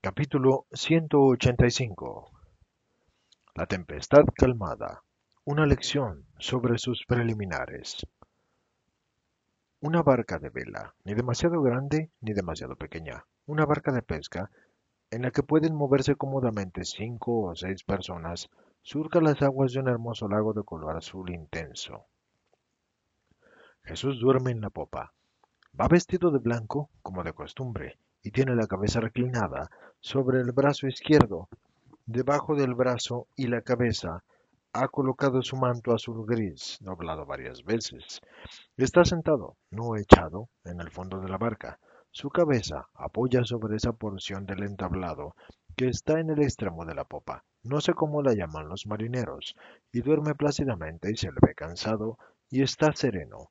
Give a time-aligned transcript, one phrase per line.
[0.00, 2.30] Capítulo 185
[3.56, 5.02] La tempestad calmada.
[5.44, 8.06] Una lección sobre sus preliminares.
[9.80, 13.26] Una barca de vela, ni demasiado grande ni demasiado pequeña.
[13.46, 14.52] Una barca de pesca
[15.10, 18.50] en la que pueden moverse cómodamente cinco o seis personas,
[18.82, 22.06] surca las aguas de un hermoso lago de color azul intenso.
[23.82, 25.12] Jesús duerme en la popa.
[25.78, 30.86] Va vestido de blanco, como de costumbre, y tiene la cabeza reclinada sobre el brazo
[30.86, 31.48] izquierdo.
[32.04, 34.22] Debajo del brazo y la cabeza
[34.74, 38.20] ha colocado su manto azul gris, doblado varias veces.
[38.76, 41.78] Está sentado, no echado, en el fondo de la barca.
[42.10, 45.34] Su cabeza apoya sobre esa porción del entablado
[45.74, 47.44] que está en el extremo de la popa.
[47.62, 49.56] No sé cómo la llaman los marineros,
[49.90, 52.18] y duerme plácidamente y se le ve cansado
[52.50, 53.48] y está sereno.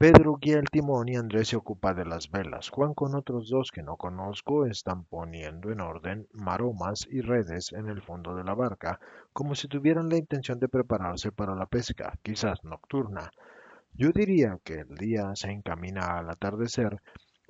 [0.00, 2.70] Pedro guía el timón y Andrés se ocupa de las velas.
[2.70, 7.88] Juan con otros dos que no conozco están poniendo en orden maromas y redes en
[7.88, 9.00] el fondo de la barca,
[9.32, 13.32] como si tuvieran la intención de prepararse para la pesca, quizás nocturna.
[13.92, 17.02] Yo diría que el día se encamina al atardecer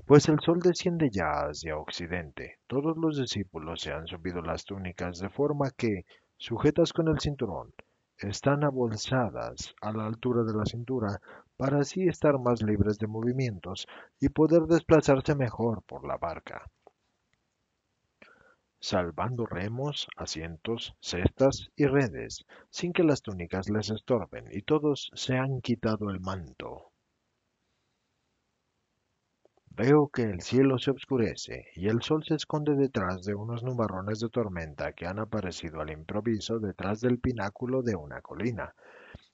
[0.07, 2.61] pues el sol desciende ya hacia occidente.
[2.67, 6.07] Todos los discípulos se han subido las túnicas de forma que,
[6.39, 7.75] sujetas con el cinturón,
[8.19, 11.21] están abolsadas a la altura de la cintura
[11.57, 13.87] para así estar más libres de movimientos
[14.21, 16.71] y poder desplazarse mejor por la barca.
[18.81, 25.37] Salvando remos, asientos, cestas y redes, sin que las túnicas les estorben, y todos se
[25.37, 26.88] han quitado el manto.
[29.79, 34.19] Veo que el cielo se oscurece y el sol se esconde detrás de unos nubarrones
[34.19, 38.75] de tormenta que han aparecido al improviso detrás del pináculo de una colina.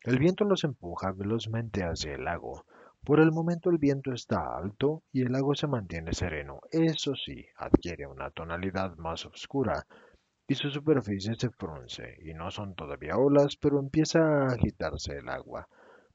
[0.03, 2.67] El viento los empuja velozmente hacia el lago.
[3.03, 6.61] Por el momento el viento está alto y el lago se mantiene sereno.
[6.71, 9.87] Eso sí, adquiere una tonalidad más oscura
[10.47, 15.31] y su superficie se frunce, y no son todavía olas, pero empieza a agitarse el
[15.31, 15.67] agua.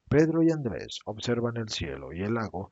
[0.08, 2.70] Pedro y Andrés observan el cielo y el lago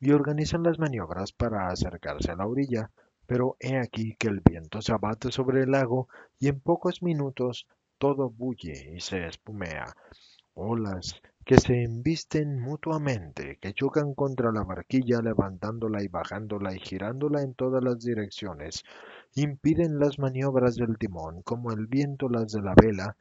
[0.00, 2.90] y organizan las maniobras para acercarse a la orilla,
[3.26, 7.66] pero he aquí que el viento se abate sobre el lago y en pocos minutos
[7.98, 9.94] todo bulle y se espumea.
[10.54, 17.40] Olas que se embisten mutuamente, que chocan contra la barquilla levantándola y bajándola y girándola
[17.40, 18.84] en todas las direcciones,
[19.34, 23.16] impiden las maniobras del timón como el viento las de la vela,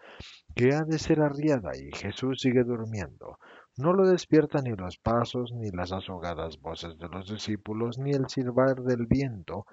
[0.53, 3.39] que ha de ser arriada y Jesús sigue durmiendo.
[3.77, 8.27] No lo despiertan ni los pasos, ni las azogadas voces de los discípulos, ni el
[8.27, 9.67] silbar del viento,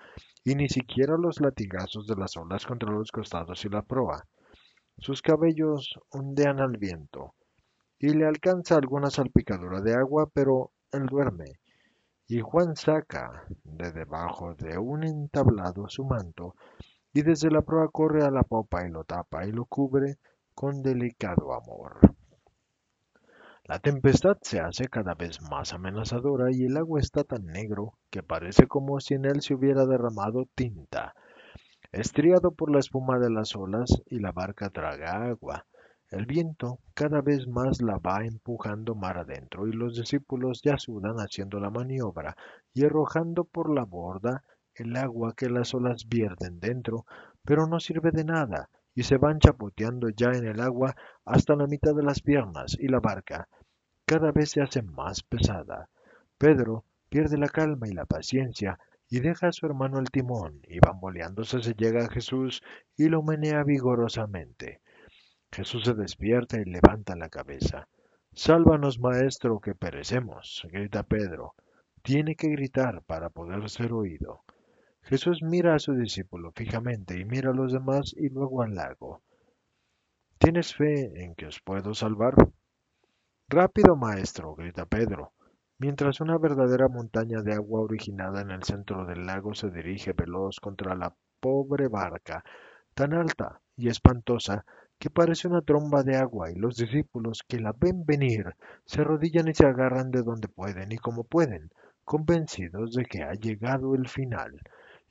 [0.45, 4.23] y ni siquiera los latigazos de las olas contra los costados y la proa.
[4.99, 7.35] Sus cabellos ondean al viento,
[7.99, 11.47] y le alcanza alguna salpicadura de agua, pero él duerme.
[12.29, 16.57] Y Juan saca de debajo de un entablado su manto,
[17.15, 20.19] y desde la proa corre a la popa y lo tapa y lo cubre
[20.55, 22.15] con delicado amor.
[23.67, 28.23] La tempestad se hace cada vez más amenazadora y el agua está tan negro que
[28.23, 31.15] parece como si en él se hubiera derramado tinta.
[31.91, 35.65] Estriado por la espuma de las olas y la barca traga agua.
[36.11, 41.17] El viento cada vez más la va empujando mar adentro y los discípulos ya sudan
[41.17, 42.37] haciendo la maniobra
[42.75, 44.45] y arrojando por la borda
[44.75, 47.07] el agua que las olas vierten dentro,
[47.43, 50.95] pero no sirve de nada y se van chapoteando ya en el agua
[51.25, 53.49] hasta la mitad de las piernas y la barca
[54.07, 55.89] cada vez se hace más pesada.
[56.39, 60.79] Pedro pierde la calma y la paciencia y deja a su hermano el timón y
[60.79, 62.63] bamboleándose se llega a Jesús
[62.97, 64.81] y lo menea vigorosamente.
[65.51, 67.89] Jesús se despierta y levanta la cabeza.
[68.33, 71.55] Sálvanos, maestro, que perecemos, grita Pedro.
[72.03, 74.44] Tiene que gritar para poder ser oído.
[75.07, 79.23] Jesús mira a su discípulo fijamente y mira a los demás y luego al lago.
[80.39, 82.35] ¿Tienes fe en que os puedo salvar?
[83.49, 85.35] Rápido, maestro, grita Pedro,
[85.79, 90.59] mientras una verdadera montaña de agua originada en el centro del lago se dirige veloz
[90.59, 92.43] contra la pobre barca,
[92.95, 94.65] tan alta y espantosa
[94.99, 98.55] que parece una tromba de agua, y los discípulos que la ven venir
[98.87, 101.71] se arrodillan y se agarran de donde pueden y como pueden,
[102.05, 104.59] convencidos de que ha llegado el final.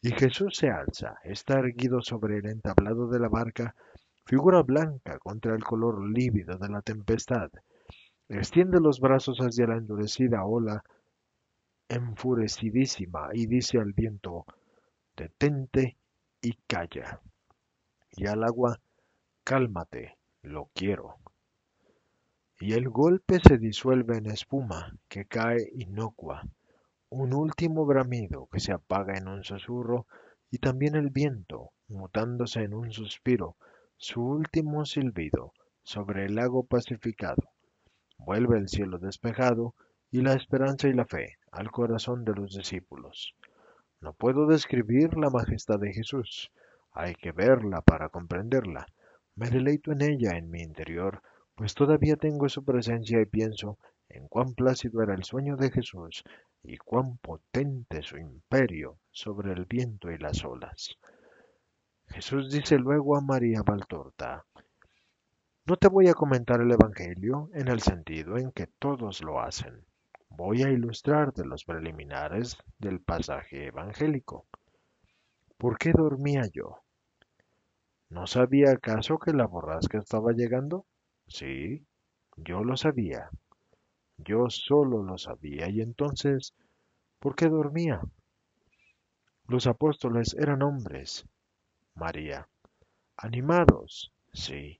[0.05, 3.73] Y Jesús se alza, está erguido sobre el entablado de la barca,
[4.25, 7.49] figura blanca contra el color lívido de la tempestad.
[8.27, 10.83] Extiende los brazos hacia la endurecida ola
[11.87, 14.45] enfurecidísima y dice al viento,
[15.15, 15.95] detente
[16.41, 17.21] y calla.
[18.11, 18.81] Y al agua,
[19.45, 21.15] cálmate, lo quiero.
[22.59, 26.43] Y el golpe se disuelve en espuma que cae inocua,
[27.13, 30.07] un último bramido que se apaga en un susurro
[30.49, 33.55] y también el viento, mutándose en un suspiro,
[33.97, 37.51] su último silbido sobre el lago pacificado.
[38.17, 39.75] Vuelve el cielo despejado
[40.09, 43.35] y la esperanza y la fe al corazón de los discípulos.
[44.01, 46.51] No puedo describir la majestad de Jesús,
[46.93, 48.87] hay que verla para comprenderla.
[49.35, 51.21] Me deleito en ella en mi interior,
[51.53, 53.77] pues todavía tengo su presencia y pienso
[54.13, 56.23] en cuán plácido era el sueño de Jesús
[56.63, 60.97] y cuán potente su imperio sobre el viento y las olas.
[62.07, 64.45] Jesús dice luego a María Valtorta,
[65.65, 69.85] no te voy a comentar el Evangelio en el sentido en que todos lo hacen.
[70.29, 74.45] Voy a ilustrarte los preliminares del pasaje evangélico.
[75.57, 76.79] ¿Por qué dormía yo?
[78.09, 80.85] ¿No sabía acaso que la borrasca estaba llegando?
[81.27, 81.85] Sí,
[82.35, 83.29] yo lo sabía.
[84.17, 86.53] Yo solo lo sabía y entonces,
[87.19, 88.01] ¿por qué dormía?
[89.47, 91.25] Los apóstoles eran hombres,
[91.95, 92.47] María.
[93.17, 94.79] Animados, sí.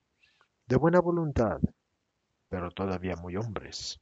[0.68, 1.60] De buena voluntad,
[2.50, 4.00] pero todavía muy hombres.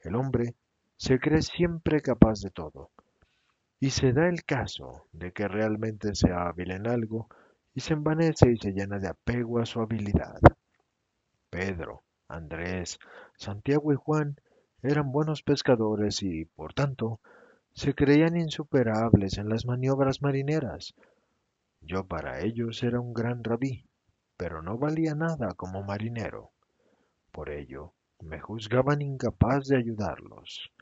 [0.00, 0.54] El hombre
[0.96, 2.90] se cree siempre capaz de todo.
[3.78, 7.28] Y se da el caso de que realmente sea hábil en algo
[7.74, 10.40] y se envanece y se llena de apego a su habilidad.
[11.50, 12.98] Pedro, Andrés,
[13.36, 14.36] Santiago y Juan
[14.82, 17.20] eran buenos pescadores y, por tanto,
[17.72, 20.94] se creían insuperables en las maniobras marineras,
[21.82, 23.86] yo para ellos era un gran rabí,
[24.36, 26.50] pero no valía nada como marinero.
[27.30, 30.72] Por ello, me juzgaban incapaz de ayudarlos.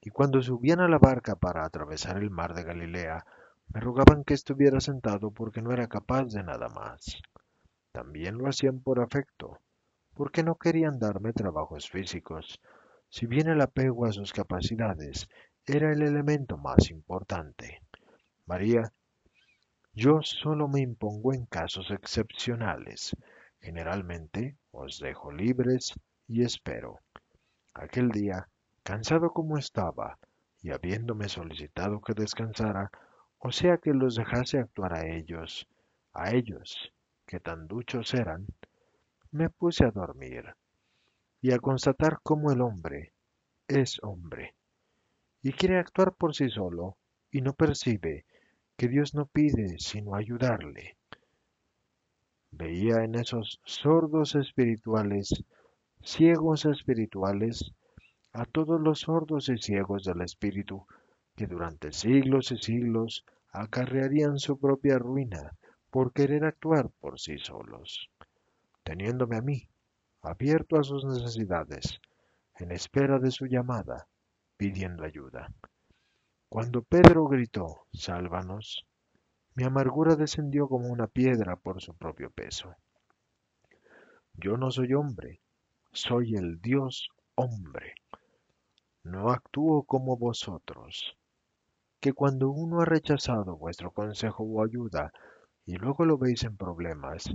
[0.00, 3.26] Y cuando subían a la barca para atravesar el mar de Galilea,
[3.74, 7.20] me rogaban que estuviera sentado porque no era capaz de nada más.
[7.90, 9.58] También lo hacían por afecto,
[10.14, 12.60] porque no querían darme trabajos físicos,
[13.08, 15.28] si bien el apego a sus capacidades
[15.64, 17.82] era el elemento más importante.
[18.46, 18.92] María
[19.98, 23.16] yo solo me impongo en casos excepcionales.
[23.60, 25.94] Generalmente os dejo libres
[26.28, 27.00] y espero.
[27.72, 28.46] Aquel día,
[28.82, 30.18] cansado como estaba,
[30.60, 32.90] y habiéndome solicitado que descansara,
[33.38, 35.66] o sea que los dejase actuar a ellos,
[36.12, 36.92] a ellos,
[37.26, 38.46] que tan duchos eran,
[39.30, 40.44] me puse a dormir
[41.46, 43.12] y a constatar cómo el hombre
[43.68, 44.56] es hombre
[45.44, 46.96] y quiere actuar por sí solo
[47.30, 48.24] y no percibe
[48.76, 50.96] que Dios no pide sino ayudarle.
[52.50, 55.44] Veía en esos sordos espirituales,
[56.02, 57.70] ciegos espirituales,
[58.32, 60.84] a todos los sordos y ciegos del espíritu
[61.36, 65.52] que durante siglos y siglos acarrearían su propia ruina
[65.92, 68.10] por querer actuar por sí solos,
[68.82, 69.68] teniéndome a mí,
[70.26, 72.00] abierto a sus necesidades,
[72.58, 74.06] en espera de su llamada,
[74.56, 75.52] pidiendo ayuda.
[76.48, 78.86] Cuando Pedro gritó, Sálvanos,
[79.54, 82.74] mi amargura descendió como una piedra por su propio peso.
[84.34, 85.40] Yo no soy hombre,
[85.92, 87.94] soy el Dios hombre.
[89.02, 91.16] No actúo como vosotros,
[92.00, 95.12] que cuando uno ha rechazado vuestro consejo o ayuda
[95.64, 97.32] y luego lo veis en problemas,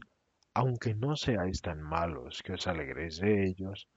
[0.54, 3.88] aunque no seáis tan malos que os alegréis de ellos,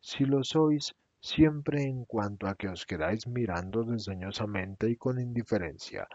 [0.00, 6.08] si lo sois, siempre en cuanto a que os quedáis mirando desdeñosamente y con indiferencia,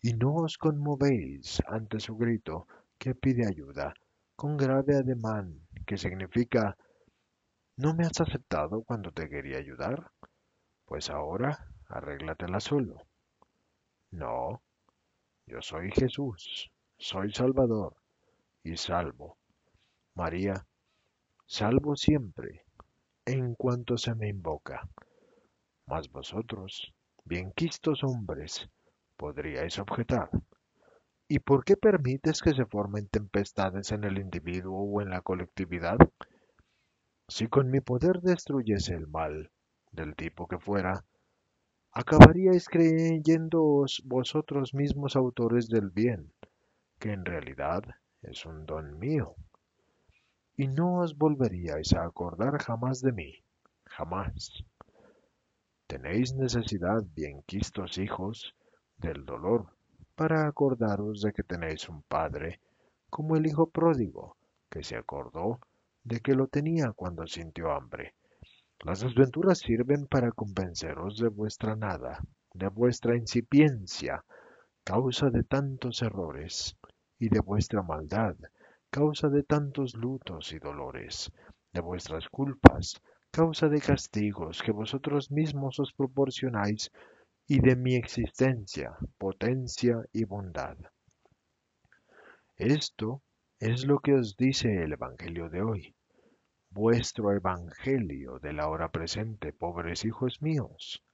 [0.00, 2.66] y no os conmovéis ante su grito
[2.98, 3.92] que pide ayuda,
[4.36, 6.76] con grave ademán que significa
[7.78, 10.10] ¿No me has aceptado cuando te quería ayudar?
[10.86, 13.02] Pues ahora arréglatela solo.
[14.12, 14.62] No,
[15.46, 17.94] yo soy Jesús, soy Salvador
[18.66, 19.38] y salvo.
[20.14, 20.66] María,
[21.46, 22.64] salvo siempre
[23.24, 24.88] en cuanto se me invoca.
[25.86, 26.92] Mas vosotros,
[27.24, 28.68] bien quistos hombres,
[29.16, 30.30] podríais objetar.
[31.28, 35.98] ¿Y por qué permites que se formen tempestades en el individuo o en la colectividad?
[37.28, 39.50] Si con mi poder destruyese el mal,
[39.92, 41.04] del tipo que fuera,
[41.92, 46.32] acabaríais creyéndoos vosotros mismos autores del bien,
[46.98, 47.82] que en realidad
[48.26, 49.34] es un don mío,
[50.56, 53.34] y no os volveríais a acordar jamás de mí,
[53.84, 54.64] jamás.
[55.86, 58.54] Tenéis necesidad, bien quistos hijos,
[58.96, 59.66] del dolor,
[60.14, 62.60] para acordaros de que tenéis un padre,
[63.10, 64.36] como el hijo pródigo,
[64.70, 65.60] que se acordó
[66.02, 68.14] de que lo tenía cuando sintió hambre.
[68.80, 72.22] Las desventuras sirven para convenceros de vuestra nada,
[72.54, 74.24] de vuestra incipiencia,
[74.84, 76.76] causa de tantos errores,
[77.18, 78.36] y de vuestra maldad,
[78.90, 81.32] causa de tantos lutos y dolores,
[81.72, 86.90] de vuestras culpas, causa de castigos que vosotros mismos os proporcionáis
[87.46, 90.76] y de mi existencia, potencia y bondad.
[92.56, 93.22] Esto
[93.60, 95.94] es lo que os dice el Evangelio de hoy,
[96.70, 101.04] vuestro Evangelio de la hora presente, pobres hijos míos,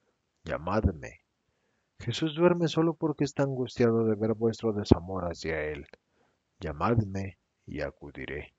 [0.44, 1.22] llamadme.
[2.02, 5.87] Jesús duerme solo porque está angustiado de ver vuestro desamor hacia él.
[6.59, 8.54] Llamadme y acudiré.